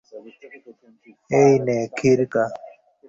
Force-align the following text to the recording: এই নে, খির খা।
এই 1.33 1.53
নে, 1.65 1.77
খির 1.97 2.19
খা। 2.33 2.45